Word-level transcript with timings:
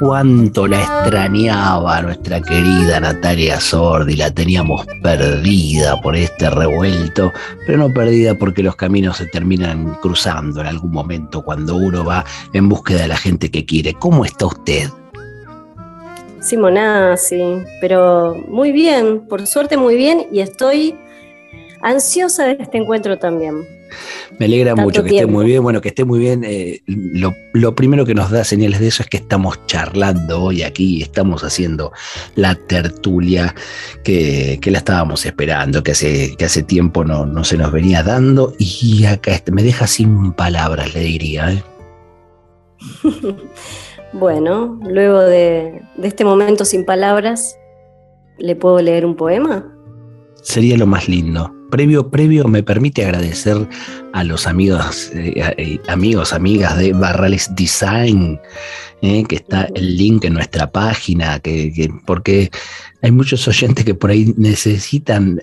Cuánto 0.00 0.66
la 0.66 0.80
extrañaba 0.80 2.00
nuestra 2.00 2.40
querida 2.40 2.98
Natalia 3.00 3.60
Sordi, 3.60 4.16
la 4.16 4.30
teníamos 4.30 4.86
perdida 5.02 6.00
por 6.00 6.16
este 6.16 6.48
revuelto, 6.48 7.30
pero 7.66 7.78
no 7.78 7.92
perdida 7.92 8.34
porque 8.34 8.62
los 8.62 8.76
caminos 8.76 9.18
se 9.18 9.26
terminan 9.26 9.94
cruzando 10.00 10.62
en 10.62 10.68
algún 10.68 10.90
momento 10.90 11.42
cuando 11.42 11.76
uno 11.76 12.02
va 12.02 12.24
en 12.54 12.68
búsqueda 12.68 13.02
de 13.02 13.08
la 13.08 13.16
gente 13.18 13.50
que 13.50 13.66
quiere. 13.66 13.92
¿Cómo 13.92 14.24
está 14.24 14.46
usted? 14.46 14.88
Simona, 16.40 17.18
sí, 17.18 17.62
pero 17.82 18.34
muy 18.48 18.72
bien, 18.72 19.20
por 19.28 19.46
suerte 19.46 19.76
muy 19.76 19.96
bien 19.96 20.26
y 20.32 20.40
estoy 20.40 20.96
ansiosa 21.82 22.46
de 22.46 22.56
este 22.58 22.78
encuentro 22.78 23.18
también. 23.18 23.79
Me 24.38 24.46
alegra 24.46 24.74
mucho 24.74 25.02
que 25.02 25.10
esté 25.10 25.26
muy 25.26 25.46
bien. 25.46 25.62
Bueno, 25.62 25.80
que 25.80 25.88
esté 25.88 26.04
muy 26.04 26.18
bien. 26.18 26.44
Eh, 26.44 26.82
lo, 26.86 27.74
primero 27.74 28.06
que 28.06 28.14
nos 28.14 28.30
da 28.30 28.44
señales 28.44 28.80
de 28.80 28.88
eso 28.88 29.02
es 29.02 29.08
que 29.08 29.18
estamos 29.18 29.66
charlando 29.66 30.42
hoy 30.42 30.62
aquí, 30.62 31.02
estamos 31.02 31.44
haciendo 31.44 31.92
la 32.36 32.54
tertulia 32.54 33.54
que, 34.02 34.58
la 34.64 34.78
estábamos 34.78 35.26
esperando, 35.26 35.82
que 35.82 35.92
hace, 35.92 36.36
que 36.36 36.44
hace 36.44 36.62
tiempo 36.62 37.04
no, 37.04 37.26
no 37.26 37.44
se 37.44 37.56
nos 37.56 37.72
venía 37.72 38.02
dando. 38.02 38.54
Y 38.58 39.04
acá 39.04 39.32
este, 39.32 39.52
me 39.52 39.62
deja 39.62 39.86
sin 39.86 40.32
palabras, 40.32 40.94
le 40.94 41.00
diría. 41.00 41.52
¿eh? 41.52 41.62
bueno, 44.12 44.78
luego 44.82 45.20
de, 45.20 45.82
de 45.96 46.08
este 46.08 46.24
momento 46.24 46.64
sin 46.64 46.84
palabras, 46.84 47.56
¿le 48.38 48.56
puedo 48.56 48.80
leer 48.80 49.04
un 49.04 49.16
poema? 49.16 49.66
Sería 50.42 50.78
lo 50.78 50.86
más 50.86 51.08
lindo 51.08 51.59
previo, 51.70 52.10
previo 52.10 52.46
me 52.48 52.62
permite 52.62 53.04
agradecer 53.04 53.68
a 54.12 54.24
los 54.24 54.46
amigos, 54.46 55.10
eh, 55.14 55.54
eh, 55.56 55.80
amigos, 55.88 56.32
amigas 56.32 56.76
de 56.76 56.92
Barrales 56.92 57.50
Design, 57.54 58.38
eh, 59.02 59.24
que 59.24 59.36
está 59.36 59.68
el 59.74 59.96
link 59.96 60.24
en 60.24 60.34
nuestra 60.34 60.70
página, 60.70 61.38
que, 61.40 61.90
porque 62.06 62.50
hay 63.02 63.10
muchos 63.10 63.46
oyentes 63.48 63.84
que 63.84 63.94
por 63.94 64.10
ahí 64.10 64.34
necesitan 64.36 65.40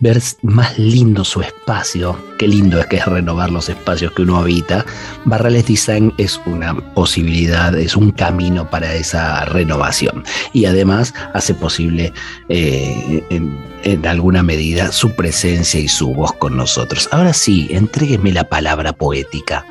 ver 0.00 0.20
más 0.42 0.76
lindo 0.76 1.24
su 1.24 1.40
espacio. 1.40 2.18
Qué 2.36 2.48
lindo 2.48 2.80
es 2.80 2.86
que 2.86 2.96
es 2.96 3.06
renovar 3.06 3.50
los 3.50 3.68
espacios 3.68 4.10
que 4.12 4.22
uno 4.22 4.38
habita. 4.38 4.84
Barrales 5.24 5.66
Design 5.66 6.12
es 6.18 6.40
una 6.46 6.74
posibilidad, 6.94 7.78
es 7.78 7.94
un 7.96 8.10
camino 8.10 8.68
para 8.68 8.92
esa 8.94 9.44
renovación. 9.44 10.24
Y 10.52 10.64
además 10.64 11.14
hace 11.32 11.54
posible 11.54 12.12
en, 12.48 13.56
en 13.84 14.06
alguna 14.06 14.42
medida 14.42 14.92
su 14.92 15.14
presencia 15.14 15.78
y 15.78 15.88
su 15.88 16.12
voz 16.12 16.32
con 16.32 16.56
nosotros. 16.56 17.08
Ahora 17.12 17.32
sí, 17.32 17.68
entrégueme 17.70 18.32
la 18.32 18.48
palabra 18.48 18.92
poética. 18.92 19.64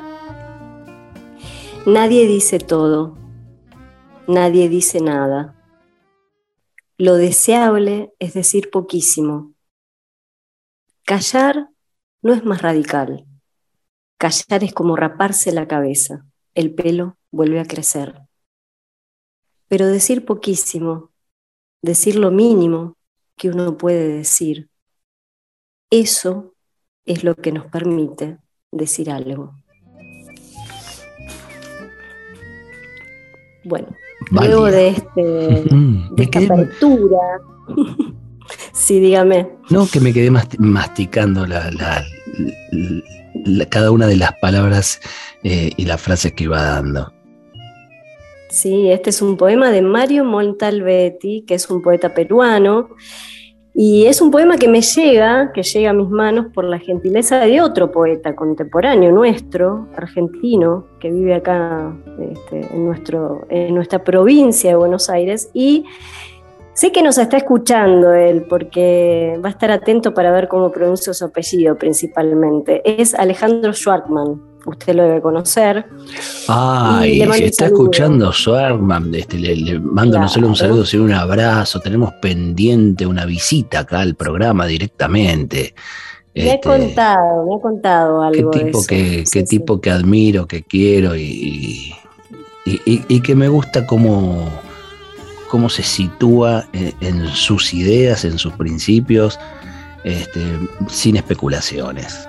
Nadie 1.86 2.26
dice 2.26 2.58
todo, 2.58 3.16
nadie 4.28 4.68
dice 4.68 5.00
nada. 5.00 5.56
Lo 6.98 7.14
deseable 7.14 8.12
es 8.18 8.34
decir 8.34 8.70
poquísimo. 8.70 9.54
Callar 11.06 11.70
no 12.20 12.34
es 12.34 12.44
más 12.44 12.60
radical. 12.60 13.26
Callar 14.18 14.62
es 14.62 14.74
como 14.74 14.94
raparse 14.94 15.52
la 15.52 15.66
cabeza, 15.66 16.26
el 16.54 16.74
pelo 16.74 17.16
vuelve 17.30 17.60
a 17.60 17.64
crecer. 17.64 18.20
Pero 19.66 19.86
decir 19.86 20.26
poquísimo, 20.26 21.12
decir 21.80 22.16
lo 22.16 22.30
mínimo 22.30 22.98
que 23.36 23.48
uno 23.48 23.78
puede 23.78 24.06
decir, 24.06 24.68
eso 25.88 26.54
es 27.06 27.24
lo 27.24 27.36
que 27.36 27.52
nos 27.52 27.66
permite 27.66 28.36
decir 28.70 29.10
algo. 29.10 29.54
Bueno, 33.64 33.88
luego 34.30 34.66
de, 34.66 34.88
este, 34.88 35.20
de 35.22 36.22
esta 36.22 36.38
apertura, 36.38 37.18
sí, 38.72 39.00
dígame. 39.00 39.48
No, 39.68 39.86
que 39.86 40.00
me 40.00 40.12
quedé 40.12 40.30
masticando 40.30 41.46
la, 41.46 41.70
cada 43.68 43.90
una 43.90 44.06
de 44.06 44.16
las 44.16 44.32
palabras 44.40 45.00
eh, 45.42 45.70
y 45.76 45.84
las 45.84 46.00
frases 46.00 46.32
que 46.32 46.44
iba 46.44 46.62
dando. 46.62 47.12
Sí, 48.50 48.90
este 48.90 49.10
es 49.10 49.22
un 49.22 49.36
poema 49.36 49.70
de 49.70 49.80
Mario 49.80 50.24
Montalbetti, 50.24 51.44
que 51.46 51.54
es 51.54 51.70
un 51.70 51.82
poeta 51.82 52.14
peruano, 52.14 52.88
y 53.82 54.04
es 54.04 54.20
un 54.20 54.30
poema 54.30 54.58
que 54.58 54.68
me 54.68 54.82
llega, 54.82 55.52
que 55.54 55.62
llega 55.62 55.88
a 55.88 55.92
mis 55.94 56.10
manos 56.10 56.48
por 56.52 56.64
la 56.64 56.78
gentileza 56.78 57.38
de 57.38 57.62
otro 57.62 57.90
poeta 57.90 58.36
contemporáneo 58.36 59.10
nuestro, 59.10 59.88
argentino, 59.96 60.84
que 61.00 61.10
vive 61.10 61.32
acá 61.32 61.90
este, 62.20 62.74
en, 62.74 62.84
nuestro, 62.84 63.46
en 63.48 63.74
nuestra 63.74 64.04
provincia 64.04 64.68
de 64.68 64.76
Buenos 64.76 65.08
Aires. 65.08 65.48
Y 65.54 65.86
sé 66.74 66.92
que 66.92 67.02
nos 67.02 67.16
está 67.16 67.38
escuchando 67.38 68.12
él, 68.12 68.44
porque 68.50 69.40
va 69.42 69.48
a 69.48 69.52
estar 69.52 69.70
atento 69.70 70.12
para 70.12 70.30
ver 70.30 70.48
cómo 70.48 70.70
pronuncio 70.70 71.14
su 71.14 71.24
apellido 71.24 71.76
principalmente. 71.76 72.82
Es 72.84 73.14
Alejandro 73.14 73.72
Schwartman 73.72 74.49
usted 74.66 74.94
lo 74.94 75.04
debe 75.04 75.20
conocer. 75.20 75.86
Ay, 76.48 77.20
se 77.20 77.46
está 77.46 77.66
escuchando 77.66 78.32
Swartman, 78.32 79.14
este, 79.14 79.38
le, 79.38 79.78
mando 79.78 80.18
no 80.18 80.28
solo 80.28 80.48
un 80.48 80.56
saludo, 80.56 80.84
sino 80.84 81.04
un 81.04 81.12
abrazo. 81.12 81.80
Tenemos 81.80 82.12
pendiente 82.14 83.06
una 83.06 83.24
visita 83.24 83.80
acá 83.80 84.00
al 84.00 84.14
programa 84.14 84.66
directamente. 84.66 85.74
Me 86.34 86.50
ha 86.50 86.54
este, 86.54 86.68
contado, 86.68 87.46
me 87.46 87.56
ha 87.56 87.60
contado 87.60 88.22
algo. 88.22 88.50
Qué 88.50 88.64
tipo, 88.64 88.86
que, 88.86 89.24
qué 89.30 89.42
tipo 89.42 89.80
que 89.80 89.90
admiro, 89.90 90.46
que 90.46 90.62
quiero 90.62 91.16
y, 91.16 91.92
y, 92.64 93.20
que 93.20 93.34
me 93.34 93.48
gusta 93.48 93.86
cómo, 93.86 94.48
cómo 95.48 95.68
se 95.68 95.82
sitúa 95.82 96.66
en, 96.72 97.26
sus 97.28 97.74
ideas, 97.74 98.24
en 98.24 98.38
sus 98.38 98.52
principios, 98.52 99.38
este, 100.04 100.40
sin 100.88 101.16
especulaciones. 101.16 102.28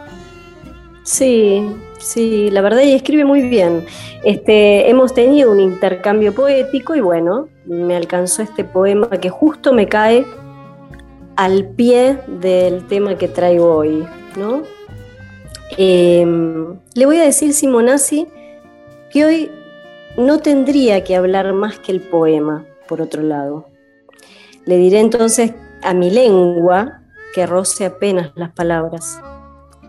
Sí, 1.03 1.63
sí, 2.01 2.49
la 2.51 2.61
verdad 2.61 2.81
y 2.81 2.93
escribe 2.93 3.25
muy 3.25 3.41
bien. 3.41 3.85
Este, 4.23 4.89
hemos 4.89 5.13
tenido 5.13 5.51
un 5.51 5.59
intercambio 5.59 6.33
poético 6.33 6.95
y 6.95 7.01
bueno, 7.01 7.47
me 7.65 7.95
alcanzó 7.95 8.41
este 8.41 8.63
poema 8.63 9.09
que 9.09 9.29
justo 9.29 9.73
me 9.73 9.87
cae 9.87 10.25
al 11.35 11.65
pie 11.69 12.19
del 12.27 12.85
tema 12.87 13.17
que 13.17 13.27
traigo 13.27 13.75
hoy, 13.75 14.05
¿no? 14.35 14.63
Em, 15.77 16.79
le 16.93 17.05
voy 17.05 17.17
a 17.17 17.23
decir, 17.23 17.53
Simonazzi, 17.53 18.27
que 19.09 19.25
hoy 19.25 19.51
no 20.17 20.39
tendría 20.39 21.03
que 21.03 21.15
hablar 21.15 21.53
más 21.53 21.79
que 21.79 21.91
el 21.91 22.01
poema, 22.01 22.65
por 22.87 23.01
otro 23.01 23.23
lado. 23.23 23.67
Le 24.65 24.77
diré 24.77 24.99
entonces 24.99 25.53
a 25.81 25.93
mi 25.93 26.11
lengua 26.11 27.01
que 27.33 27.45
roce 27.45 27.85
apenas 27.85 28.31
las 28.35 28.51
palabras 28.51 29.19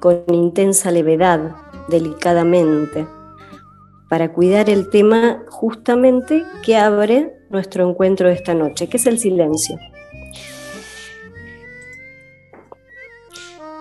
con 0.00 0.24
intensa 0.32 0.90
levedad, 0.90 1.54
delicadamente, 1.88 3.06
para 4.08 4.32
cuidar 4.32 4.68
el 4.68 4.90
tema 4.90 5.42
justamente 5.48 6.44
que 6.64 6.76
abre 6.76 7.34
nuestro 7.50 7.88
encuentro 7.88 8.28
de 8.28 8.34
esta 8.34 8.54
noche, 8.54 8.88
que 8.88 8.96
es 8.96 9.06
el 9.06 9.18
silencio. 9.18 9.78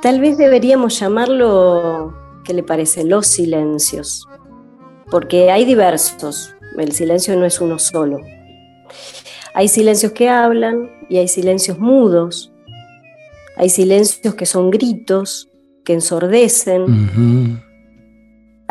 Tal 0.02 0.20
vez 0.20 0.38
deberíamos 0.38 1.00
llamarlo, 1.00 2.14
¿qué 2.44 2.54
le 2.54 2.64
parece? 2.64 3.04
Los 3.04 3.28
silencios, 3.28 4.28
porque 5.12 5.52
hay 5.52 5.64
diversos, 5.66 6.56
el 6.78 6.92
silencio 6.94 7.36
no 7.36 7.46
es 7.46 7.62
uno 7.62 7.78
solo. 7.78 8.20
Hay 9.54 9.68
silencios 9.68 10.14
que 10.14 10.30
hablan 10.30 10.90
y 11.10 11.18
hay 11.18 11.28
silencios 11.28 11.78
mudos, 11.78 12.52
hay 13.58 13.70
silencios 13.70 14.34
que 14.34 14.46
son 14.46 14.72
gritos, 14.72 15.50
que 15.84 15.94
ensordecen. 15.94 17.62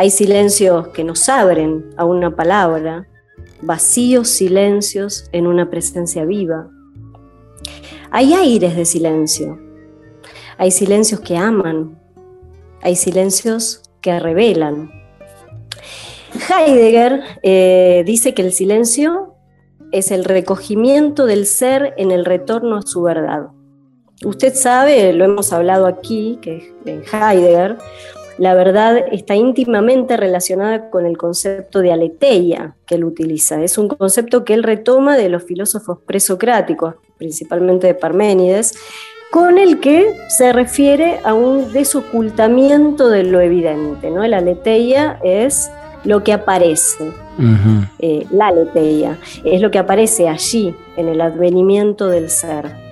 Hay 0.00 0.08
silencios 0.08 0.88
que 0.88 1.04
nos 1.04 1.28
abren 1.28 1.90
a 1.98 2.06
una 2.06 2.34
palabra, 2.34 3.06
vacíos 3.60 4.30
silencios 4.30 5.28
en 5.32 5.46
una 5.46 5.68
presencia 5.68 6.24
viva. 6.24 6.70
Hay 8.10 8.32
aires 8.32 8.76
de 8.76 8.86
silencio. 8.86 9.60
Hay 10.56 10.70
silencios 10.70 11.20
que 11.20 11.36
aman. 11.36 12.00
Hay 12.80 12.96
silencios 12.96 13.82
que 14.00 14.18
revelan. 14.18 14.90
Heidegger 16.48 17.20
eh, 17.42 18.02
dice 18.06 18.32
que 18.32 18.40
el 18.40 18.54
silencio 18.54 19.34
es 19.92 20.12
el 20.12 20.24
recogimiento 20.24 21.26
del 21.26 21.44
ser 21.44 21.92
en 21.98 22.10
el 22.10 22.24
retorno 22.24 22.78
a 22.78 22.82
su 22.86 23.02
verdad. 23.02 23.48
Usted 24.24 24.54
sabe, 24.54 25.12
lo 25.12 25.26
hemos 25.26 25.52
hablado 25.52 25.86
aquí, 25.86 26.38
que 26.40 26.72
en 26.86 27.02
Heidegger, 27.02 27.76
la 28.40 28.54
verdad 28.54 29.04
está 29.12 29.36
íntimamente 29.36 30.16
relacionada 30.16 30.88
con 30.88 31.04
el 31.04 31.18
concepto 31.18 31.82
de 31.82 31.92
aletheia 31.92 32.74
que 32.86 32.94
él 32.94 33.04
utiliza. 33.04 33.62
Es 33.62 33.76
un 33.76 33.86
concepto 33.86 34.46
que 34.46 34.54
él 34.54 34.62
retoma 34.62 35.18
de 35.18 35.28
los 35.28 35.44
filósofos 35.44 35.98
presocráticos, 36.06 36.94
principalmente 37.18 37.88
de 37.88 37.94
Parménides, 37.94 38.72
con 39.30 39.58
el 39.58 39.78
que 39.78 40.16
se 40.28 40.54
refiere 40.54 41.20
a 41.22 41.34
un 41.34 41.70
desocultamiento 41.74 43.10
de 43.10 43.24
lo 43.24 43.40
evidente. 43.40 44.10
¿no? 44.10 44.26
La 44.26 44.38
aletheia 44.38 45.18
es 45.22 45.70
lo 46.04 46.24
que 46.24 46.32
aparece, 46.32 47.12
eh, 47.98 48.26
la 48.30 48.46
aletheia, 48.46 49.18
es 49.44 49.60
lo 49.60 49.70
que 49.70 49.78
aparece 49.78 50.30
allí, 50.30 50.74
en 50.96 51.08
el 51.08 51.20
advenimiento 51.20 52.08
del 52.08 52.30
ser. 52.30 52.89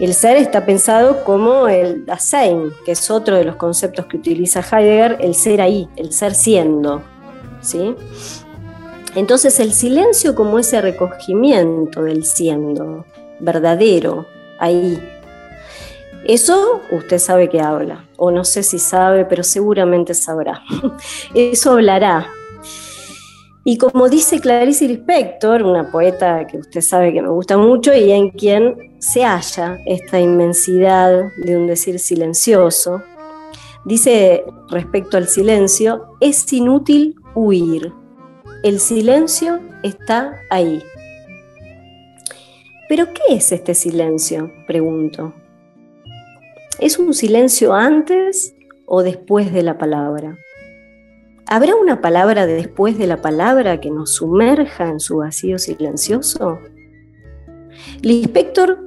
El 0.00 0.14
ser 0.14 0.38
está 0.38 0.64
pensado 0.64 1.24
como 1.24 1.68
el 1.68 2.06
Dasein, 2.06 2.72
que 2.86 2.92
es 2.92 3.10
otro 3.10 3.36
de 3.36 3.44
los 3.44 3.56
conceptos 3.56 4.06
que 4.06 4.16
utiliza 4.16 4.60
Heidegger, 4.60 5.18
el 5.20 5.34
ser 5.34 5.60
ahí, 5.60 5.88
el 5.96 6.12
ser 6.12 6.34
siendo. 6.34 7.02
¿sí? 7.60 7.94
Entonces 9.14 9.60
el 9.60 9.72
silencio 9.72 10.34
como 10.34 10.58
ese 10.58 10.80
recogimiento 10.80 12.02
del 12.02 12.24
siendo, 12.24 13.04
verdadero, 13.40 14.26
ahí. 14.58 14.98
Eso 16.24 16.80
usted 16.90 17.18
sabe 17.18 17.50
que 17.50 17.60
habla, 17.60 18.06
o 18.16 18.30
no 18.30 18.44
sé 18.44 18.62
si 18.62 18.78
sabe, 18.78 19.26
pero 19.26 19.42
seguramente 19.42 20.14
sabrá. 20.14 20.62
Eso 21.34 21.72
hablará 21.72 22.26
y 23.64 23.76
como 23.76 24.08
dice 24.08 24.40
Clarice 24.40 24.88
Lispector, 24.88 25.62
una 25.62 25.90
poeta 25.90 26.46
que 26.46 26.58
usted 26.58 26.80
sabe 26.80 27.12
que 27.12 27.20
me 27.20 27.28
gusta 27.28 27.58
mucho 27.58 27.94
y 27.94 28.10
en 28.10 28.30
quien 28.30 28.96
se 29.00 29.22
halla 29.22 29.78
esta 29.86 30.18
inmensidad 30.18 31.30
de 31.44 31.56
un 31.56 31.66
decir 31.66 31.98
silencioso, 31.98 33.02
dice 33.84 34.44
respecto 34.70 35.18
al 35.18 35.28
silencio, 35.28 36.16
es 36.20 36.50
inútil 36.52 37.16
huir. 37.34 37.92
El 38.62 38.80
silencio 38.80 39.60
está 39.82 40.40
ahí. 40.48 40.82
¿Pero 42.88 43.06
qué 43.12 43.34
es 43.34 43.52
este 43.52 43.74
silencio? 43.74 44.50
Pregunto. 44.66 45.34
¿Es 46.78 46.98
un 46.98 47.12
silencio 47.12 47.74
antes 47.74 48.54
o 48.86 49.02
después 49.02 49.52
de 49.52 49.62
la 49.62 49.76
palabra? 49.76 50.38
¿Habrá 51.52 51.74
una 51.74 52.00
palabra 52.00 52.46
después 52.46 52.96
de 52.96 53.08
la 53.08 53.16
palabra 53.16 53.80
que 53.80 53.90
nos 53.90 54.14
sumerja 54.14 54.88
en 54.88 55.00
su 55.00 55.16
vacío 55.16 55.58
silencioso? 55.58 56.60
Lispector, 58.02 58.78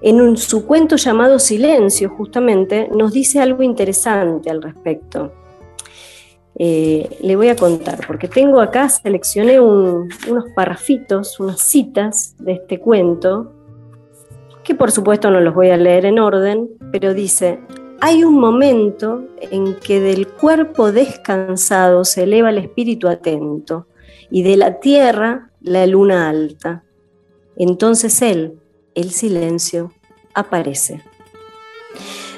en 0.00 0.38
su 0.38 0.64
cuento 0.64 0.96
llamado 0.96 1.38
Silencio, 1.38 2.08
justamente, 2.08 2.88
nos 2.90 3.12
dice 3.12 3.40
algo 3.40 3.62
interesante 3.62 4.48
al 4.48 4.62
respecto. 4.62 5.30
Eh, 6.58 7.18
le 7.20 7.36
voy 7.36 7.48
a 7.48 7.56
contar, 7.56 8.06
porque 8.06 8.28
tengo 8.28 8.62
acá, 8.62 8.88
seleccioné 8.88 9.60
unos 9.60 10.44
parrafitos, 10.56 11.38
unas 11.38 11.60
citas 11.60 12.34
de 12.38 12.52
este 12.52 12.80
cuento, 12.80 13.52
que 14.64 14.74
por 14.74 14.90
supuesto 14.90 15.30
no 15.30 15.40
los 15.40 15.54
voy 15.54 15.68
a 15.68 15.76
leer 15.76 16.06
en 16.06 16.18
orden, 16.18 16.66
pero 16.92 17.12
dice, 17.12 17.60
hay 18.00 18.24
un 18.24 18.38
momento 18.38 19.24
en 19.40 19.74
que 19.74 20.00
del 20.00 20.26
cuerpo 20.26 20.90
descansado 20.90 22.04
se 22.04 22.22
eleva 22.22 22.48
el 22.50 22.58
espíritu 22.58 23.08
atento 23.08 23.86
y 24.30 24.42
de 24.42 24.56
la 24.56 24.80
tierra 24.80 25.50
la 25.60 25.86
luna 25.86 26.30
alta. 26.30 26.82
Entonces 27.56 28.22
él, 28.22 28.58
el 28.94 29.10
silencio, 29.10 29.92
aparece. 30.34 31.02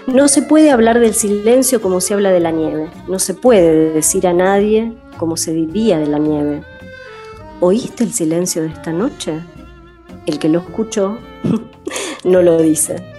No 0.08 0.26
se 0.26 0.42
puede 0.42 0.72
hablar 0.72 0.98
del 0.98 1.14
silencio 1.14 1.80
como 1.80 2.00
se 2.00 2.14
habla 2.14 2.32
de 2.32 2.40
la 2.40 2.50
nieve. 2.50 2.90
No 3.06 3.20
se 3.20 3.34
puede 3.34 3.92
decir 3.92 4.26
a 4.26 4.32
nadie 4.32 4.92
como 5.16 5.36
se 5.36 5.52
diría 5.52 5.98
de 5.98 6.08
la 6.08 6.18
nieve. 6.18 6.62
¿Oíste 7.60 8.02
el 8.02 8.12
silencio 8.12 8.62
de 8.62 8.68
esta 8.68 8.92
noche? 8.92 9.38
El 10.26 10.40
que 10.40 10.48
lo 10.48 10.58
escuchó 10.58 11.18
no 12.24 12.42
lo 12.42 12.60
dice. 12.60 13.11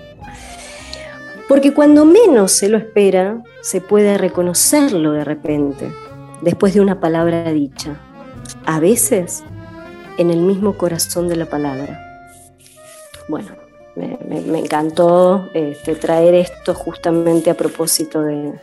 Porque 1.54 1.72
cuando 1.72 2.04
menos 2.04 2.52
se 2.52 2.68
lo 2.68 2.80
espera, 2.80 3.44
se 3.62 3.80
puede 3.80 4.18
reconocerlo 4.18 5.12
de 5.12 5.24
repente, 5.24 5.94
después 6.42 6.74
de 6.74 6.82
una 6.82 7.00
palabra 7.00 7.54
dicha. 7.54 7.96
A 8.66 8.80
veces, 8.80 9.44
en 10.18 10.32
el 10.32 10.40
mismo 10.40 10.80
corazón 10.80 11.28
de 11.28 11.36
la 11.36 11.46
palabra. 11.46 12.00
Bueno, 13.30 13.50
me, 13.96 14.58
encantó 14.58 15.48
este, 15.54 15.94
traer 15.94 16.34
esto 16.34 16.74
justamente 16.74 17.52
a 17.52 17.54
propósito 17.54 18.24
de, 18.24 18.60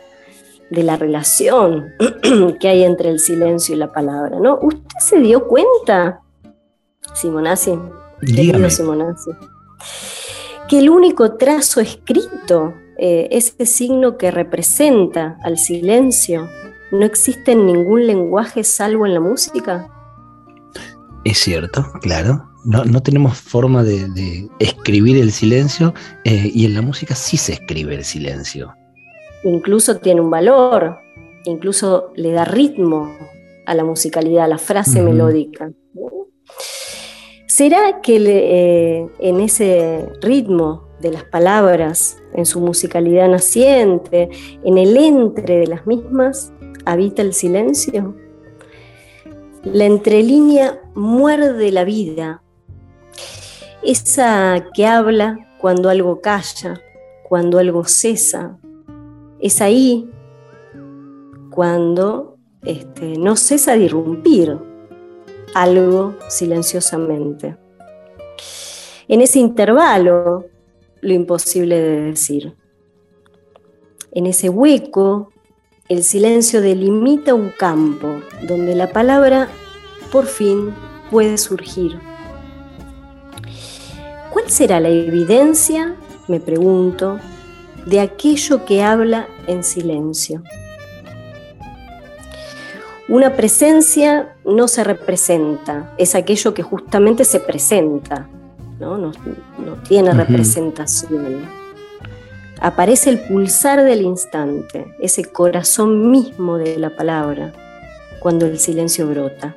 la 0.71 0.97
relación 0.97 1.93
que 2.59 2.67
hay 2.67 2.83
entre 2.83 3.09
el 3.09 3.21
silencio 3.21 3.73
y 3.73 3.77
la 3.77 3.93
palabra, 3.93 4.37
¿no? 4.37 4.59
¿Usted 4.61 4.99
se 4.99 5.19
dio 5.19 5.47
cuenta, 5.47 6.19
Simonazzi? 7.13 7.79
Dígame. 8.21 8.69
Simonazzi, 8.69 9.31
que 10.67 10.79
el 10.79 10.89
único 10.89 11.37
trazo 11.37 11.79
escrito, 11.79 12.73
eh, 13.03 13.29
ese 13.31 13.65
signo 13.65 14.15
que 14.15 14.29
representa 14.29 15.39
al 15.41 15.57
silencio, 15.57 16.47
no 16.91 17.03
existe 17.03 17.53
en 17.53 17.65
ningún 17.65 18.05
lenguaje 18.05 18.63
salvo 18.63 19.07
en 19.07 19.15
la 19.15 19.19
música? 19.19 19.87
Es 21.23 21.39
cierto, 21.39 21.83
claro. 21.99 22.47
No, 22.63 23.01
tenemos 23.01 23.39
forma 23.39 23.83
de, 23.83 24.47
escribir 24.59 25.17
el 25.17 25.31
silencio 25.31 25.95
eh, 26.25 26.51
y 26.53 26.63
en 26.65 26.75
la 26.75 26.83
música 26.83 27.15
sí 27.15 27.37
se 27.37 27.53
escribe 27.53 27.95
el 27.95 28.03
silencio. 28.03 28.71
Incluso 29.43 29.97
tiene 29.97 30.21
un 30.21 30.29
valor, 30.29 30.99
incluso 31.45 32.11
le 32.15 32.31
da 32.31 32.45
ritmo 32.45 33.17
a 33.65 33.73
la 33.73 33.83
musicalidad, 33.83 34.45
a 34.45 34.47
la 34.47 34.59
frase 34.59 35.01
melódica. 35.01 35.71
¿Será 37.47 37.99
que 38.03 38.17
eh, 38.17 39.07
en 39.21 39.39
ese 39.39 40.07
ritmo 40.21 40.90
de 41.01 41.11
las 41.11 41.23
palabras, 41.23 42.17
en 42.33 42.45
su 42.45 42.59
musicalidad 42.59 43.27
naciente, 43.29 44.29
en 44.63 44.77
el 44.77 44.95
entre 44.95 45.57
de 45.57 45.67
las 45.67 45.85
mismas, 45.87 46.53
habita 46.85 47.21
el 47.21 47.33
silencio? 47.33 48.15
La 49.63 49.85
entrelínea 49.85 50.81
muerde 50.95 51.71
la 51.71 51.83
vida, 51.83 52.41
esa 53.83 54.67
que 54.73 54.85
habla 54.85 55.37
cuando 55.59 55.89
algo 55.89 56.21
calla, 56.21 56.81
cuando 57.27 57.59
algo 57.59 57.83
cesa, 57.85 58.57
es 59.39 59.61
ahí 59.61 60.09
cuando 61.49 62.37
este, 62.63 63.17
no 63.17 63.35
cesa 63.35 63.73
de 63.73 63.85
irrumpir 63.85 64.57
algo 65.53 66.15
silenciosamente. 66.29 67.57
En 69.07 69.21
ese 69.21 69.39
intervalo, 69.39 70.45
lo 71.01 71.13
imposible 71.13 71.79
de 71.79 72.01
decir. 72.01 72.55
En 74.11 74.25
ese 74.25 74.49
hueco, 74.49 75.31
el 75.89 76.03
silencio 76.03 76.61
delimita 76.61 77.33
un 77.33 77.49
campo 77.49 78.21
donde 78.47 78.75
la 78.75 78.91
palabra 78.91 79.49
por 80.11 80.25
fin 80.25 80.73
puede 81.09 81.37
surgir. 81.37 81.99
¿Cuál 84.31 84.49
será 84.49 84.79
la 84.79 84.89
evidencia, 84.89 85.95
me 86.27 86.39
pregunto, 86.39 87.19
de 87.85 87.99
aquello 87.99 88.65
que 88.65 88.83
habla 88.83 89.27
en 89.47 89.63
silencio? 89.63 90.43
Una 93.09 93.35
presencia 93.35 94.35
no 94.45 94.69
se 94.69 94.85
representa, 94.85 95.93
es 95.97 96.15
aquello 96.15 96.53
que 96.53 96.63
justamente 96.63 97.25
se 97.25 97.41
presenta, 97.41 98.29
no, 98.81 99.11
tiene 99.87 100.11
representación. 100.11 101.45
Aparece 102.59 103.09
el 103.09 103.19
pulsar 103.19 103.83
del 103.83 104.01
instante, 104.01 104.95
ese 104.99 105.25
corazón 105.25 106.11
mismo 106.11 106.57
de 106.57 106.77
la 106.77 106.95
palabra, 106.95 107.53
cuando 108.19 108.45
el 108.45 108.59
silencio 108.59 109.07
brota. 109.07 109.55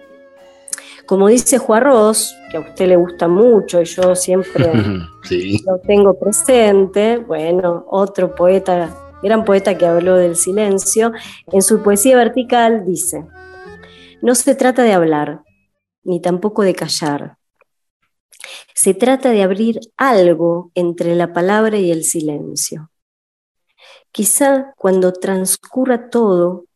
Como 1.06 1.28
dice 1.28 1.58
Juarros, 1.58 2.34
que 2.50 2.56
a 2.56 2.60
usted 2.60 2.88
le 2.88 2.96
gusta 2.96 3.28
mucho 3.28 3.82
y 3.82 3.84
yo 3.84 4.14
siempre 4.14 4.72
lo 5.66 5.78
tengo 5.86 6.18
presente, 6.18 7.18
bueno, 7.18 7.84
otro 7.90 8.34
poeta, 8.34 8.90
gran 9.22 9.44
poeta 9.44 9.76
que 9.76 9.86
habló 9.86 10.16
del 10.16 10.36
silencio, 10.36 11.12
en 11.52 11.60
su 11.60 11.82
poesía 11.82 12.16
vertical 12.16 12.84
dice, 12.86 13.26
no 14.22 14.34
se 14.34 14.54
trata 14.54 14.82
de 14.82 14.94
hablar, 14.94 15.42
ni 16.04 16.22
tampoco 16.22 16.62
de 16.62 16.74
callar. 16.74 17.36
Se 18.74 18.94
trata 18.94 19.30
de 19.30 19.42
abrir 19.42 19.80
algo 19.96 20.70
entre 20.74 21.14
la 21.14 21.32
palabra 21.32 21.78
y 21.78 21.90
el 21.90 22.04
silencio. 22.04 22.90
Quizá 24.12 24.72
cuando 24.76 25.12
transcurra 25.12 26.08
todo, 26.10 26.66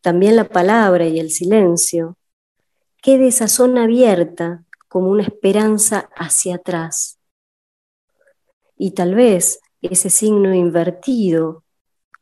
también 0.00 0.36
la 0.36 0.48
palabra 0.48 1.06
y 1.06 1.18
el 1.20 1.30
silencio, 1.30 2.16
quede 3.02 3.28
esa 3.28 3.48
zona 3.48 3.84
abierta 3.84 4.64
como 4.88 5.10
una 5.10 5.24
esperanza 5.24 6.08
hacia 6.16 6.56
atrás. 6.56 7.18
Y 8.76 8.92
tal 8.92 9.14
vez 9.14 9.60
ese 9.82 10.10
signo 10.10 10.54
invertido 10.54 11.64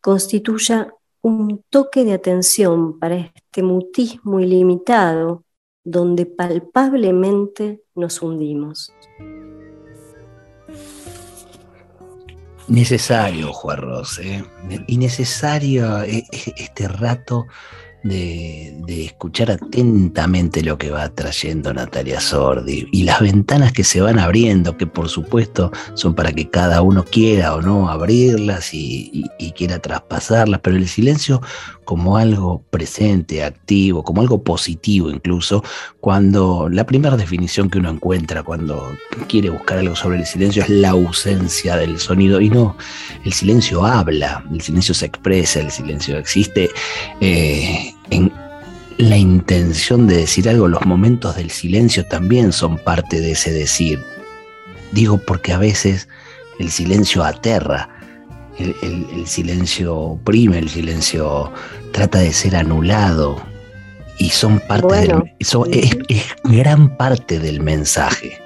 constituya 0.00 0.92
un 1.23 1.64
toque 1.71 2.04
de 2.04 2.12
atención 2.12 2.99
para 2.99 3.16
este 3.16 3.62
mutismo 3.62 4.40
ilimitado 4.40 5.43
donde 5.85 6.26
palpablemente 6.26 7.83
nos 7.95 8.23
hundimos. 8.23 8.93
Necesario, 12.67 13.53
Juan 13.53 13.76
Ros, 13.76 14.21
y 14.87 14.97
necesario 14.97 16.03
eh, 16.03 16.25
este 16.33 16.88
rato 16.88 17.47
de, 18.04 18.70
escuchar 18.87 19.50
atentamente 19.50 20.62
lo 20.62 20.78
que 20.78 20.90
va 20.90 21.08
trayendo 21.08 21.73
Natalia 21.73 22.20
Sordi 22.20 22.88
y 22.92 23.02
las 23.04 23.20
ventanas 23.20 23.73
que 23.73 23.84
se 23.84 24.00
van 24.00 24.18
abriendo, 24.18 24.76
que 24.76 24.87
por 24.87 25.08
supuesto 25.08 25.73
son 25.94 26.14
para 26.14 26.32
que 26.32 26.49
cada 26.49 26.82
uno 26.82 27.04
quiera 27.04 27.54
o 27.54 27.62
no 27.62 27.88
abrirlas 27.88 28.73
y, 28.73 29.25
quiera 29.56 29.78
traspasarlas, 29.78 30.61
pero 30.61 30.76
el 30.76 30.88
silencio 30.88 31.40
como 31.84 32.16
algo 32.16 32.62
presente, 32.70 33.44
activo, 33.44 34.02
como 34.02 34.20
algo 34.20 34.42
positivo 34.42 35.11
incluso, 35.11 35.62
cuando 36.00 36.68
la 36.68 36.84
primera 36.87 37.16
definición 37.16 37.70
que 37.70 37.78
uno 37.78 37.90
encuentra 37.90 38.42
cuando 38.42 38.96
quiere 39.28 39.50
buscar 39.50 39.78
algo 39.78 39.94
sobre 39.94 40.18
el 40.18 40.26
silencio 40.26 40.62
es 40.62 40.70
la 40.70 40.90
ausencia 40.90 41.76
del 41.76 42.00
sonido 42.00 42.40
y 42.40 42.50
no, 42.50 42.76
el 43.25 43.32
silencio 43.32 43.84
habla, 43.84 44.44
el 44.52 44.61
silencio 44.61 44.94
se 44.94 45.06
expresa, 45.06 45.61
el 45.61 45.70
silencio 45.70 46.18
existe. 46.18 46.70
Eh, 47.20 47.93
en 48.11 48.32
la 48.99 49.16
intención 49.16 50.06
de 50.06 50.18
decir 50.18 50.49
algo, 50.49 50.68
los 50.68 50.84
momentos 50.87 51.37
del 51.37 51.50
silencio 51.50 52.06
también 52.06 52.52
son 52.52 52.78
parte 52.78 53.20
de 53.20 53.32
ese 53.32 53.52
decir. 53.52 54.00
Digo 54.92 55.18
porque 55.18 55.52
a 55.52 55.58
veces 55.58 56.08
el 56.61 56.70
silencio 56.70 57.25
aterra, 57.25 57.88
el, 58.58 59.26
silencio 59.26 59.96
oprime, 59.96 60.58
el 60.58 60.68
silencio 60.68 61.50
trata 61.92 62.20
de 62.20 62.32
ser 62.32 62.54
anulado 62.54 63.42
y 64.18 64.30
son 64.30 64.61
parte 64.61 64.94
del, 64.94 65.34
eso 65.40 65.66
es, 65.66 65.96
gran 66.44 66.96
parte 66.96 67.40
del 67.40 67.61
mensaje. 67.61 68.38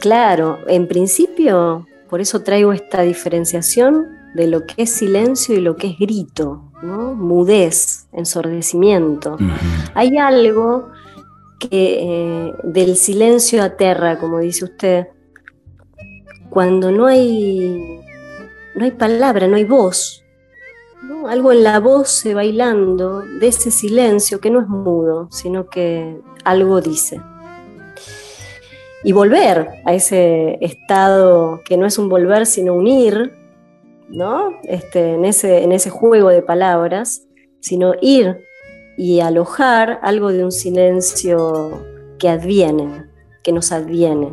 Claro, 0.00 0.58
en 0.66 0.88
principio, 0.88 1.86
por 2.10 2.20
eso 2.20 2.42
traigo 2.42 2.72
esta 2.72 3.02
diferenciación 3.02 4.08
de 4.34 4.48
lo 4.48 4.66
que 4.66 4.82
es 4.82 4.90
silencio 4.90 5.54
y 5.54 5.60
lo 5.60 5.76
que 5.76 5.90
es 5.90 5.98
grito 6.00 6.71
mudez, 6.82 8.06
ensordecimiento. 8.12 9.36
Hay 9.94 10.18
algo 10.18 10.90
que 11.58 11.98
eh, 12.00 12.54
del 12.64 12.96
silencio 12.96 13.62
aterra, 13.62 14.18
como 14.18 14.38
dice 14.38 14.64
usted, 14.64 15.08
cuando 16.50 16.90
no 16.90 17.06
hay, 17.06 18.00
no 18.74 18.84
hay 18.84 18.90
palabra, 18.90 19.46
no 19.46 19.56
hay 19.56 19.64
voz. 19.64 20.22
Algo 21.28 21.52
en 21.52 21.62
la 21.62 21.78
voz 21.78 22.08
se 22.08 22.34
bailando 22.34 23.20
de 23.20 23.48
ese 23.48 23.70
silencio 23.70 24.40
que 24.40 24.50
no 24.50 24.60
es 24.60 24.68
mudo, 24.68 25.28
sino 25.30 25.68
que 25.68 26.20
algo 26.44 26.80
dice. 26.80 27.20
Y 29.04 29.12
volver 29.12 29.68
a 29.84 29.94
ese 29.94 30.58
estado 30.60 31.60
que 31.64 31.76
no 31.76 31.86
es 31.86 31.98
un 31.98 32.08
volver, 32.08 32.46
sino 32.46 32.74
unir, 32.74 33.41
¿no? 34.12 34.60
Este, 34.64 35.14
en, 35.14 35.24
ese, 35.24 35.64
en 35.64 35.72
ese 35.72 35.90
juego 35.90 36.28
de 36.28 36.42
palabras, 36.42 37.26
sino 37.60 37.94
ir 38.00 38.44
y 38.96 39.20
alojar 39.20 39.98
algo 40.02 40.32
de 40.32 40.44
un 40.44 40.52
silencio 40.52 41.84
que 42.18 42.28
adviene, 42.28 43.06
que 43.42 43.52
nos 43.52 43.72
adviene 43.72 44.32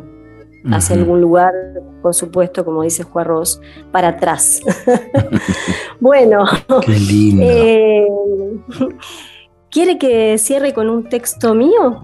hacia 0.70 0.94
algún 0.96 1.20
lugar, 1.20 1.52
por 2.02 2.14
supuesto, 2.14 2.64
como 2.64 2.82
dice 2.82 3.02
Juan 3.02 3.26
Ross, 3.26 3.60
para 3.90 4.08
atrás. 4.08 4.60
bueno, 6.00 6.44
Qué 6.84 6.92
lindo. 6.92 7.42
Eh, 7.46 8.06
¿Quiere 9.70 9.98
que 9.98 10.36
cierre 10.38 10.74
con 10.74 10.90
un 10.90 11.08
texto 11.08 11.54
mío? 11.54 12.02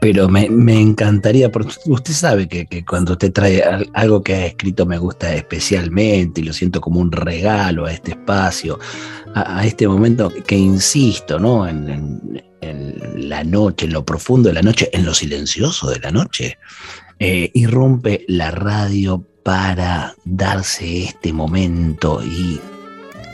Pero 0.00 0.28
me, 0.28 0.44
encantaría, 0.46 1.50
porque 1.50 1.72
usted 1.86 2.12
sabe 2.12 2.48
que, 2.48 2.84
cuando 2.84 3.12
usted 3.12 3.32
trae 3.32 3.62
algo 3.94 4.22
que 4.22 4.34
ha 4.34 4.46
escrito 4.46 4.84
me 4.84 4.98
gusta 4.98 5.34
especialmente 5.34 6.42
y 6.42 6.44
lo 6.44 6.52
siento 6.52 6.82
como 6.82 7.00
un 7.00 7.10
regalo 7.10 7.86
a 7.86 7.92
este 7.92 8.10
espacio, 8.10 8.78
a, 9.34 9.64
este 9.64 9.88
momento 9.88 10.30
que 10.46 10.56
insisto, 10.56 11.38
¿no? 11.38 11.66
En, 11.66 12.46
la 13.16 13.42
noche, 13.42 13.86
en 13.86 13.92
lo 13.92 14.04
profundo 14.04 14.48
de 14.48 14.54
la 14.54 14.62
noche, 14.62 14.90
en 14.92 15.04
lo 15.04 15.14
silencioso 15.14 15.90
de 15.90 15.98
la 16.00 16.10
noche, 16.10 16.58
eh, 17.18 17.50
irrumpe 17.54 18.24
la 18.28 18.50
radio 18.50 19.24
para 19.42 20.14
darse 20.24 21.04
este 21.04 21.32
momento 21.32 22.22
y 22.22 22.60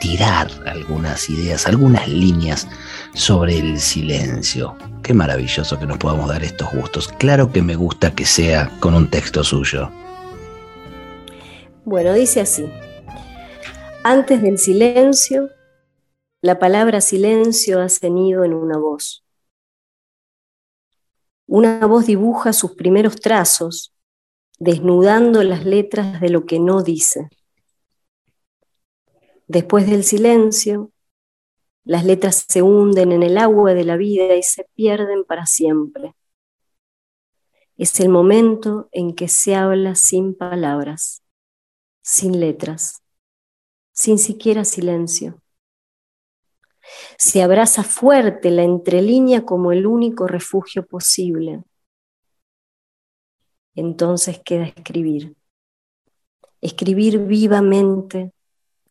tirar 0.01 0.49
algunas 0.67 1.29
ideas, 1.29 1.67
algunas 1.67 2.07
líneas 2.09 2.69
sobre 3.15 3.59
el 3.59 3.79
silencio. 3.79 4.77
Qué 5.03 5.15
maravilloso 5.15 5.79
que 5.79 5.87
nos 5.87 5.99
podamos 5.99 6.29
dar 6.29 6.43
estos 6.43 6.73
gustos. 6.73 7.09
Claro 7.09 7.53
que 7.53 7.63
me 7.63 7.77
gusta 7.77 8.15
que 8.15 8.27
sea 8.27 8.71
con 8.81 8.95
un 8.95 9.09
texto 9.09 9.45
suyo. 9.45 9.91
Bueno, 11.85 12.13
dice 12.13 12.41
así. 12.41 12.67
Antes 14.03 14.43
del 14.43 14.59
silencio, 14.59 15.49
la 16.43 16.59
palabra 16.59 17.01
silencio 17.01 17.81
ha 17.81 17.89
cenido 17.89 18.45
en 18.45 18.53
una 18.53 18.79
voz. 18.79 19.25
Una 21.47 21.87
voz 21.87 22.07
dibuja 22.07 22.53
sus 22.53 22.73
primeros 22.73 23.17
trazos, 23.17 23.95
desnudando 24.59 25.43
las 25.43 25.65
letras 25.65 26.21
de 26.21 26.31
lo 26.31 26.47
que 26.47 26.59
no 26.59 26.83
dice. 26.83 27.29
Después 29.47 29.87
del 29.87 30.05
silencio, 30.05 30.91
las 31.85 32.05
letras 32.05 32.47
se 32.49 32.63
hunden 32.63 33.13
en 33.13 33.23
el 33.23 33.37
agua 33.37 33.75
de 33.75 33.85
la 33.85 33.97
vida 33.97 34.35
y 34.35 34.43
se 34.43 34.65
pierden 34.75 35.25
para 35.25 35.45
siempre. 35.45 36.15
Es 37.77 38.01
el 38.01 38.09
momento 38.09 38.89
en 38.93 39.15
que 39.15 39.29
se 39.29 39.55
habla 39.55 39.95
sin 39.95 40.35
palabras, 40.35 41.23
sin 42.03 42.41
letras, 42.41 43.03
sin 43.93 44.19
siquiera 44.19 44.65
silencio. 44.65 45.43
Se 47.19 47.43
abraza 47.43 47.83
fuerte 47.83 48.51
la 48.51 48.63
entrelínea 48.63 49.45
como 49.45 49.73
el 49.73 49.87
único 49.87 50.27
refugio 50.27 50.87
posible. 50.87 51.63
Entonces 53.75 54.41
queda 54.43 54.65
escribir. 54.65 55.37
Escribir 56.61 57.19
vivamente 57.19 58.33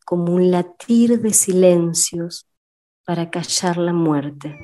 como 0.05 0.33
un 0.33 0.51
latir 0.51 1.21
de 1.21 1.33
silencios 1.33 2.45
para 3.05 3.29
callar 3.29 3.77
la 3.77 3.93
muerte. 3.93 4.57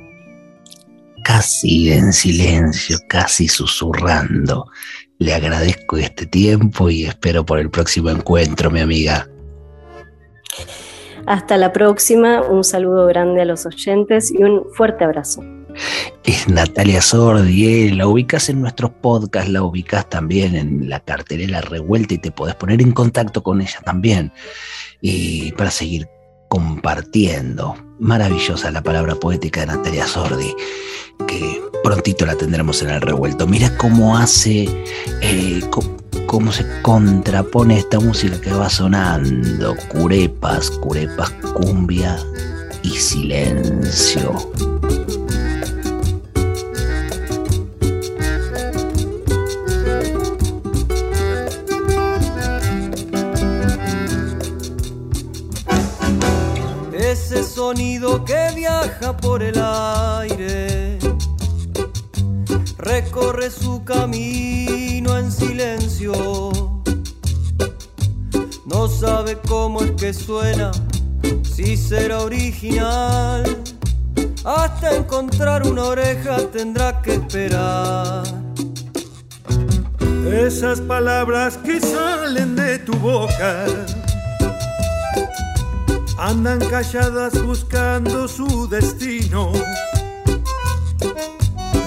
Casi 1.25 1.91
en 1.91 2.13
silencio, 2.13 2.97
casi 3.07 3.47
susurrando. 3.47 4.65
Le 5.17 5.33
agradezco 5.33 5.97
este 5.97 6.25
tiempo 6.25 6.89
y 6.89 7.05
espero 7.05 7.45
por 7.45 7.59
el 7.59 7.69
próximo 7.69 8.09
encuentro, 8.09 8.71
mi 8.71 8.79
amiga. 8.79 9.27
Hasta 11.25 11.57
la 11.57 11.73
próxima, 11.73 12.41
un 12.41 12.63
saludo 12.63 13.05
grande 13.07 13.41
a 13.41 13.45
los 13.45 13.65
oyentes 13.65 14.31
y 14.31 14.41
un 14.43 14.65
fuerte 14.73 15.03
abrazo. 15.03 15.43
Es 16.23 16.47
Natalia 16.47 17.01
Sordi, 17.01 17.91
la 17.91 18.07
ubicas 18.07 18.49
en 18.49 18.61
nuestros 18.61 18.91
podcasts, 18.91 19.51
la 19.51 19.61
ubicas 19.61 20.09
también 20.09 20.55
en 20.55 20.89
la 20.89 21.01
cartelera 21.01 21.61
revuelta 21.61 22.13
y 22.15 22.17
te 22.17 22.31
podés 22.31 22.55
poner 22.55 22.81
en 22.81 22.93
contacto 22.93 23.43
con 23.43 23.61
ella 23.61 23.79
también 23.83 24.31
y 25.01 25.51
para 25.51 25.69
seguir 25.69 26.07
compartiendo. 26.49 27.75
Maravillosa 27.99 28.71
la 28.71 28.81
palabra 28.81 29.15
poética 29.15 29.61
de 29.61 29.67
Natalia 29.67 30.07
Sordi, 30.07 30.53
que 31.27 31.61
prontito 31.83 32.25
la 32.25 32.35
tendremos 32.35 32.81
en 32.81 32.89
el 32.89 33.01
revuelto. 33.01 33.47
Mira 33.47 33.75
cómo 33.77 34.17
hace, 34.17 34.67
eh, 35.21 35.61
cómo 36.25 36.51
se 36.51 36.65
contrapone 36.81 37.77
esta 37.79 37.99
música 37.99 38.41
que 38.41 38.51
va 38.51 38.69
sonando. 38.69 39.75
Curepas, 39.89 40.71
curepas, 40.71 41.29
cumbia 41.53 42.17
y 42.83 42.89
silencio. 42.89 44.33
Sonido 57.59 58.23
que 58.23 58.51
viaja 58.55 59.17
por 59.17 59.43
el 59.43 59.61
aire, 59.61 60.97
recorre 62.77 63.49
su 63.51 63.83
camino 63.83 65.17
en 65.17 65.29
silencio. 65.29 66.13
No 68.65 68.87
sabe 68.87 69.37
cómo 69.45 69.81
es 69.81 69.91
que 69.91 70.13
suena, 70.13 70.71
si 71.43 71.75
será 71.75 72.19
original. 72.19 73.43
Hasta 74.45 74.95
encontrar 74.95 75.67
una 75.67 75.83
oreja 75.83 76.37
tendrá 76.53 77.01
que 77.01 77.15
esperar. 77.15 78.23
Esas 80.31 80.79
palabras 80.79 81.57
que 81.57 81.81
salen 81.81 82.55
de 82.55 82.79
tu 82.79 82.93
boca 82.93 83.65
andan 86.19 86.59
calladas 86.59 87.41
buscando 87.43 88.27
su 88.27 88.67
destino. 88.67 89.51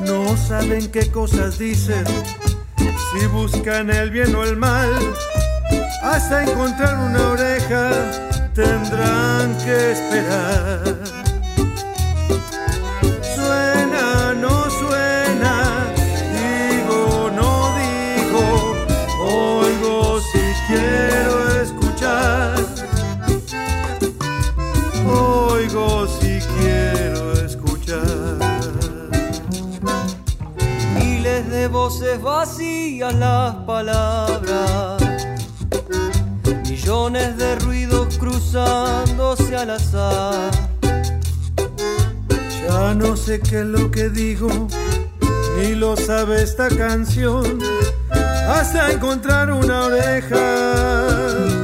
No 0.04 0.36
saben 0.36 0.90
qué 0.90 1.10
cosas 1.10 1.58
dicen, 1.58 2.04
si 2.76 3.26
buscan 3.26 3.90
el 3.90 4.10
bien 4.10 4.34
o 4.34 4.42
el 4.42 4.56
mal. 4.56 4.90
Hasta 6.02 6.44
encontrar 6.44 6.98
una 6.98 7.28
oreja 7.28 7.90
tendrán 8.54 9.56
que 9.58 9.92
esperar. 9.92 11.31
Voces 32.18 32.22
vacías 32.22 33.14
las 33.14 33.54
palabras, 33.64 35.02
millones 36.68 37.36
de 37.36 37.56
ruidos 37.56 38.18
cruzándose 38.18 39.56
al 39.56 39.70
azar. 39.70 40.50
Ya 42.66 42.94
no 42.94 43.16
sé 43.16 43.40
qué 43.40 43.60
es 43.60 43.66
lo 43.66 43.90
que 43.90 44.08
digo, 44.10 44.48
ni 45.56 45.74
lo 45.74 45.96
sabe 45.96 46.42
esta 46.42 46.68
canción, 46.68 47.58
hasta 48.10 48.92
encontrar 48.92 49.52
una 49.52 49.84
oreja 49.84 51.61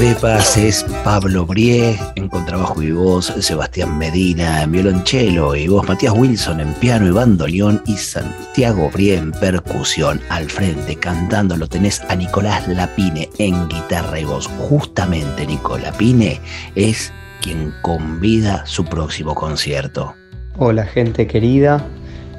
es 0.00 0.84
Pablo 1.04 1.46
Brie, 1.46 1.96
en 2.16 2.28
contrabajo 2.28 2.82
y 2.82 2.90
voz, 2.90 3.26
Sebastián 3.26 3.96
Medina 3.96 4.64
en 4.64 4.72
violonchelo 4.72 5.54
y 5.54 5.68
voz, 5.68 5.86
Matías 5.86 6.12
Wilson 6.16 6.58
en 6.58 6.74
piano 6.74 7.06
y 7.06 7.10
bandoneón 7.12 7.80
y 7.86 7.92
Santiago 7.92 8.90
Brie 8.92 9.16
en 9.16 9.30
percusión. 9.30 10.20
Al 10.30 10.50
frente 10.50 10.96
cantando 10.96 11.56
lo 11.56 11.68
tenés 11.68 12.02
a 12.08 12.16
Nicolás 12.16 12.66
Lapine 12.66 13.30
en 13.38 13.68
guitarra 13.68 14.18
y 14.18 14.24
voz. 14.24 14.48
Justamente 14.68 15.46
Nicolás 15.46 15.92
Lapine 15.92 16.40
es 16.74 17.12
quien 17.40 17.72
convida 17.82 18.66
su 18.66 18.84
próximo 18.84 19.36
concierto. 19.36 20.14
Hola 20.58 20.86
gente 20.86 21.28
querida 21.28 21.86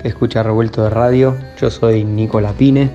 que 0.02 0.10
escucha 0.10 0.44
Revuelto 0.44 0.84
de 0.84 0.90
Radio, 0.90 1.38
yo 1.60 1.72
soy 1.72 2.04
Nicolás 2.04 2.52
Lapine 2.52 2.92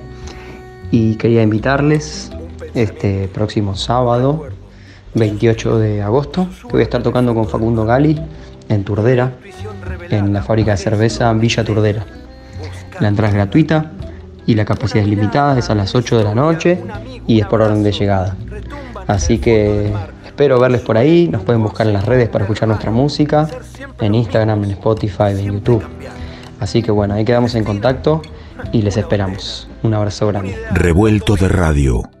y 0.91 1.15
quería 1.15 1.41
invitarles 1.41 2.31
este 2.73 3.27
próximo 3.27 3.75
sábado 3.75 4.51
28 5.13 5.79
de 5.79 6.01
agosto, 6.01 6.47
que 6.61 6.71
voy 6.71 6.81
a 6.81 6.83
estar 6.83 7.03
tocando 7.03 7.33
con 7.33 7.47
Facundo 7.47 7.85
Gali 7.85 8.19
en 8.69 8.83
Turdera, 8.83 9.33
en 10.09 10.33
la 10.33 10.41
fábrica 10.43 10.71
de 10.71 10.77
cerveza 10.77 11.31
Villa 11.33 11.63
Turdera. 11.63 12.05
La 12.99 13.07
entrada 13.07 13.29
es 13.29 13.35
gratuita 13.35 13.91
y 14.45 14.55
la 14.55 14.65
capacidad 14.65 15.03
es 15.03 15.09
limitada, 15.09 15.57
es 15.57 15.69
a 15.69 15.75
las 15.75 15.93
8 15.95 16.17
de 16.17 16.23
la 16.23 16.35
noche 16.35 16.81
y 17.27 17.39
es 17.39 17.47
por 17.47 17.61
orden 17.61 17.83
de 17.83 17.91
llegada. 17.91 18.35
Así 19.07 19.39
que 19.39 19.91
espero 20.25 20.59
verles 20.59 20.81
por 20.81 20.97
ahí, 20.97 21.27
nos 21.27 21.43
pueden 21.43 21.61
buscar 21.61 21.87
en 21.87 21.93
las 21.93 22.05
redes 22.05 22.29
para 22.29 22.45
escuchar 22.45 22.67
nuestra 22.67 22.91
música, 22.91 23.47
en 23.99 24.15
Instagram, 24.15 24.63
en 24.63 24.71
Spotify, 24.71 25.31
en 25.31 25.53
YouTube. 25.53 25.83
Así 26.59 26.81
que 26.81 26.91
bueno, 26.91 27.15
ahí 27.15 27.25
quedamos 27.25 27.55
en 27.55 27.63
contacto 27.63 28.21
y 28.71 28.81
les 28.81 28.95
esperamos. 28.97 29.67
Un 29.83 29.93
abrazo 29.93 30.27
grande. 30.27 30.55
Revuelto 30.71 31.35
de 31.35 31.47
radio 31.49 32.20